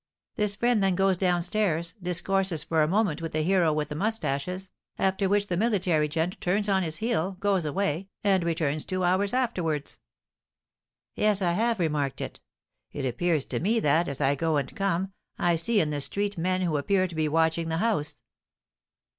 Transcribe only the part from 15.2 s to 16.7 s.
I see in the street men